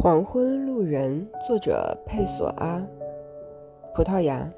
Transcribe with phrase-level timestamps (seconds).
[0.00, 2.86] 黄昏路人，作者佩索阿。
[3.92, 4.48] 葡萄牙。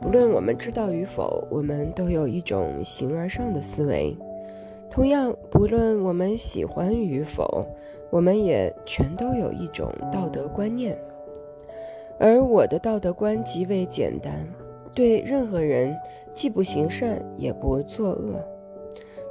[0.00, 4.16] 不论我们知道与否，我们都有一种形而上的思维。
[4.90, 7.64] 同样，不论我们喜欢与否，
[8.10, 10.98] 我们也全都有一种道德观念。
[12.18, 14.32] 而我的道德观极为简单：
[14.92, 15.96] 对任何人，
[16.34, 18.44] 既不行善，也不作恶。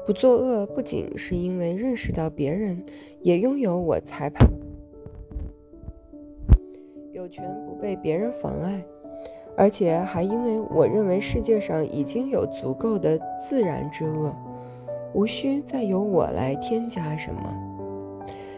[0.06, 2.82] 不作恶，不仅是因为认识到别人
[3.20, 4.50] 也拥有我裁判。
[7.30, 8.84] 有权不被别人妨碍，
[9.56, 14.36] 而且还因为我认为世界上已经有足够的自然之恶，
[15.14, 17.42] 无需再由我来添加什么。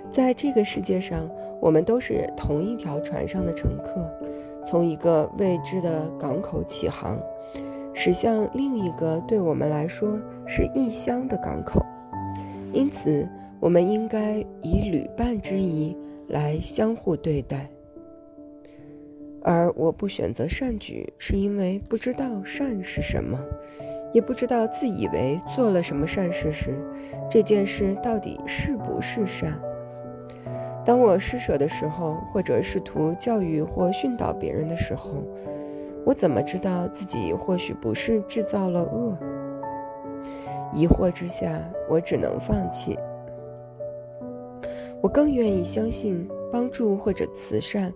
[0.10, 1.30] 在这个世界上，
[1.60, 4.10] 我们都是同一条船上的乘客，
[4.64, 7.20] 从一个未知的港口起航，
[7.94, 10.18] 驶向另一个对我们来说
[10.48, 11.82] 是异乡的港口。
[12.72, 13.28] 因此，
[13.60, 15.98] 我们应该以旅伴之谊
[16.30, 17.70] 来相互对待。
[19.44, 23.40] 而我不选择善举，是因为不知道善是什么，
[24.14, 26.76] 也不知道自以为做了什么善事时，
[27.30, 29.60] 这件事到底是不是善。
[30.86, 35.12] 当我施舍的时候，或者试图教育或训导别人的时候，
[36.06, 39.18] 我怎么知道自己或许不是制造了恶？
[40.74, 42.98] 疑惑之下，我只能放弃。
[45.02, 47.92] 我更愿意相信帮助或者慈善。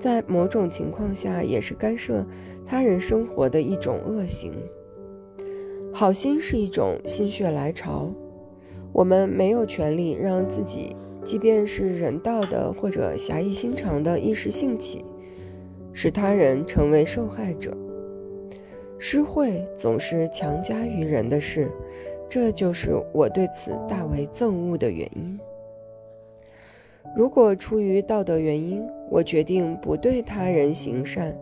[0.00, 2.26] 在某种情况下，也是干涉
[2.66, 4.54] 他人生活的一种恶行。
[5.92, 8.10] 好心是一种心血来潮，
[8.92, 15.04] 我们没有权利让自己，即便是人道的或者侠义心肠的一时兴起，
[15.92, 17.76] 使他人成为受害者。
[18.98, 21.70] 施惠总是强加于人的事，
[22.28, 25.38] 这就是我对此大为憎恶的原因。
[27.16, 31.36] 如果出于道德原因，我决定不对他人行善，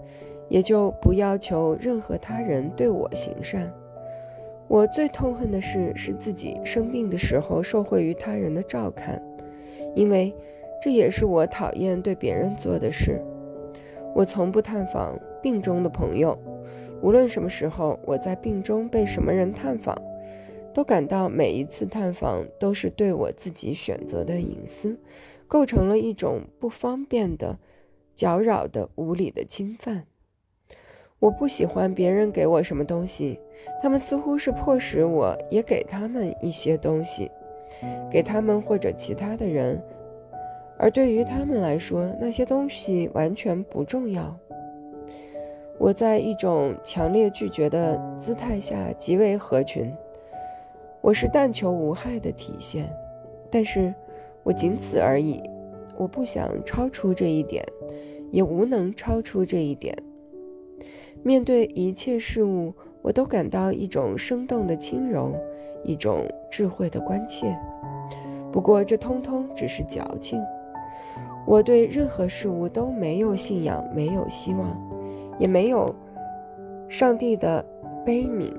[0.49, 3.73] 也就不要求任何他人对我行善。
[4.67, 9.23] 我最痛恨的事是自己生病的时候受惠于他人的照看，
[9.95, 10.35] 因为
[10.83, 13.21] 这也是我讨厌对别人做的事。
[14.15, 16.37] 我从不探访病中的朋友，
[17.03, 19.97] 无论什么时候我在病中被什么人探访，
[20.79, 24.97] 都感到每一次探访都是对我自己选择的隐私。
[25.49, 27.59] 构成了一种不方便的、
[28.15, 30.05] 搅扰的、无理的侵犯。
[31.19, 33.41] 我不喜欢别人给我什么东西，
[33.83, 37.29] 他们似乎是迫使我也给他们一些东西，
[38.09, 39.83] 给他们或者其他的人。
[40.79, 44.39] 而对于他们来说，那些东西完全不重要。
[45.77, 49.93] 我在一种强烈拒绝的姿态下极为合群，
[51.01, 52.89] 我是但求无害的体现，
[53.51, 53.95] 但是。
[54.45, 55.43] 我仅此而已，
[55.99, 57.63] 我不想超出这一点，
[58.31, 59.95] 也无能超出这一点。
[61.23, 62.73] 面对一切事物，
[63.03, 65.35] 我都感到一种生动的轻柔，
[65.85, 67.55] 一种智慧的关切。
[68.51, 70.41] 不过，这通通只是矫情。
[71.47, 74.67] 我对任何事物都没有信仰，没有希望，
[75.39, 75.95] 也没有
[76.89, 77.63] 上帝的
[78.03, 78.51] 悲悯。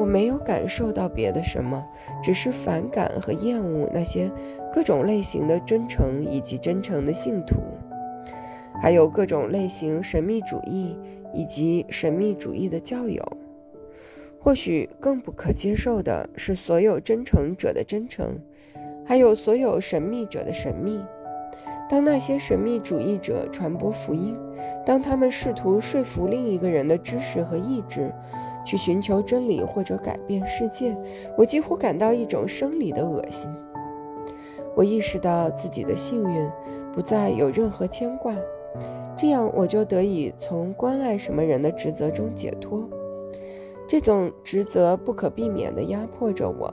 [0.00, 1.86] 我没有感受到别的什么，
[2.22, 4.30] 只是反感和厌恶那些
[4.72, 7.56] 各种类型的真诚以及真诚的信徒，
[8.80, 10.98] 还有各种类型神秘主义
[11.34, 13.22] 以及神秘主义的教友。
[14.38, 18.38] 或许更不可接受的是，所有真诚者的真诚，
[19.04, 20.98] 还有所有神秘者的神秘。
[21.90, 24.34] 当那些神秘主义者传播福音，
[24.86, 28.10] 当他们试图说服另一个人的知识和意志。
[28.64, 30.96] 去寻求真理或者改变世界，
[31.36, 33.50] 我几乎感到一种生理的恶心。
[34.76, 36.48] 我意识到自己的幸运
[36.94, 38.34] 不再有任何牵挂，
[39.16, 42.88] 这样我就得以从关爱什么人的职责中解脱。
[43.88, 46.72] 这种职责不可避免地压迫着我。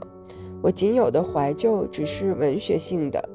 [0.62, 3.28] 我仅有的怀旧只是文学性的，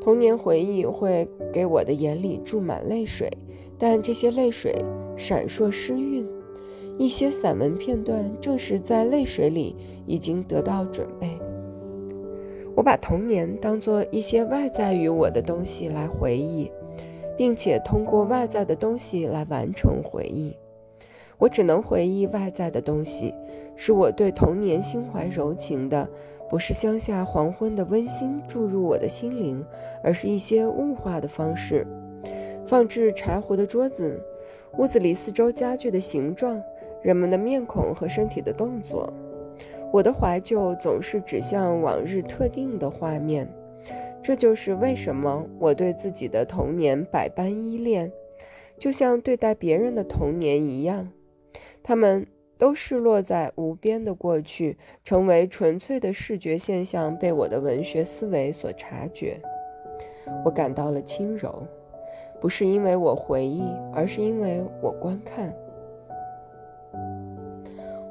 [0.00, 3.30] 童年回忆会给我的眼里注满泪水，
[3.78, 4.74] 但这些泪水
[5.16, 6.26] 闪烁诗韵。
[6.98, 9.74] 一些散文片段正是在泪水里
[10.06, 11.38] 已经得到准备。
[12.74, 16.70] 我把童年当作一些外在于我的东西来回忆，
[17.36, 20.56] 并且通过外在的东西来完成回忆。
[21.38, 23.34] 我只能回忆外在的东西，
[23.74, 26.08] 使我对童年心怀柔情的，
[26.48, 29.64] 不是乡下黄昏的温馨注入我的心灵，
[30.04, 31.86] 而是一些物化的方式：
[32.64, 34.22] 放置柴火的桌子，
[34.78, 36.62] 屋子里四周家具的形状。
[37.02, 39.12] 人们的面孔和身体的动作，
[39.92, 43.48] 我的怀旧总是指向往日特定的画面，
[44.22, 48.10] 这就是为什么我对自己的童年百般依恋，
[48.78, 51.08] 就像对待别人的童年一样。
[51.82, 52.24] 他们
[52.56, 59.36] 都是落在无边的过去，成为纯粹的视觉现象，被我的文学思维所察觉。
[60.44, 61.66] 我感到了轻柔，
[62.40, 65.52] 不是因为我回忆，而是因为我观看。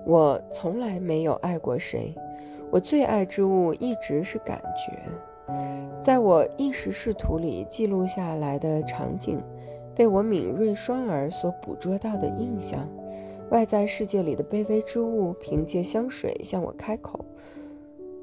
[0.06, 2.14] 我从来没有爱过谁，
[2.70, 4.98] 我最爱之物一直是感觉。
[6.02, 9.40] 在我意识视图里记录下来的场景，
[9.96, 12.88] 被我敏锐双耳所捕捉到的印象，
[13.52, 17.24] 外在世界里的卑微之物，凭借香水向我开口，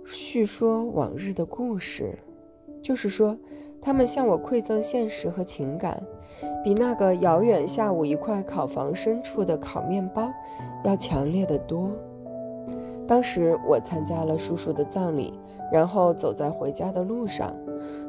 [0.05, 2.19] 叙说往日的故事。
[2.83, 3.37] 就是说，
[3.81, 6.03] 他们向我馈赠现实和情感，
[6.65, 10.33] 比那个遥远下午一块烤房深处的烤面包
[10.85, 11.91] 要强烈的多。
[13.07, 15.33] 当时我参加了叔叔的葬礼。
[15.71, 17.55] 然后走在回家的路上，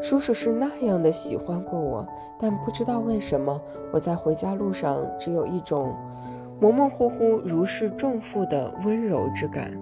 [0.01, 2.07] 叔叔是那样的喜欢过我，
[2.39, 3.60] 但不知道为什么，
[3.92, 5.94] 我在回家路上只有一种
[6.62, 9.77] 模模糊糊、如释重负的温柔之感。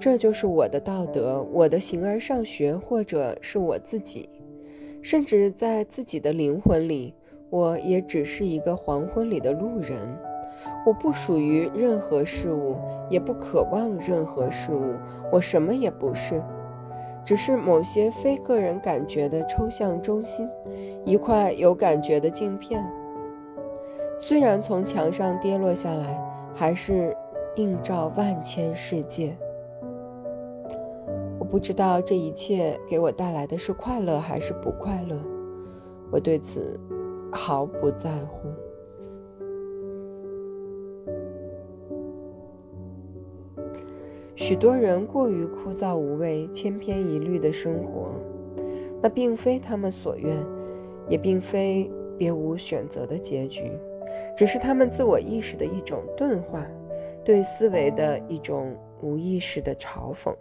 [0.00, 4.26] 这就是我的道德，我的形而上学，或者是我自己，
[5.02, 7.12] 甚至在自己的灵魂里，
[7.50, 9.98] 我也只是一个黄昏里的路人。
[10.86, 12.76] 我不属于任何事物，
[13.10, 14.94] 也不渴望任何事物。
[15.32, 16.40] 我什么也不是，
[17.24, 20.48] 只是某些非个人感觉的抽象中心，
[21.04, 22.88] 一块有感觉的镜片。
[24.16, 26.22] 虽然从墙上跌落下来，
[26.54, 27.16] 还是
[27.56, 29.36] 映照万千世界。
[31.40, 35.16] 我不知道这一切给我带来的是快乐还是不快乐，
[36.12, 36.78] 我对此
[37.32, 38.48] 毫不在乎。
[44.38, 48.12] 许多人过于枯燥无味、千篇一律的生活，
[49.02, 50.36] 那并非他们所愿，
[51.08, 53.72] 也并非别无选择的结局，
[54.36, 56.66] 只是他们自我意识的一种钝化，
[57.24, 60.34] 对思维的一种无意识的嘲讽。